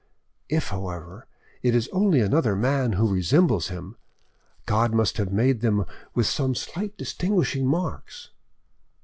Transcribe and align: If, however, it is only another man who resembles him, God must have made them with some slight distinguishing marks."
If, 0.49 0.69
however, 0.69 1.27
it 1.61 1.75
is 1.75 1.87
only 1.89 2.21
another 2.21 2.55
man 2.55 2.93
who 2.93 3.13
resembles 3.13 3.67
him, 3.67 3.97
God 4.65 4.95
must 4.95 5.17
have 5.17 5.31
made 5.31 5.61
them 5.61 5.85
with 6.15 6.25
some 6.25 6.55
slight 6.55 6.97
distinguishing 6.97 7.67
marks." 7.67 8.31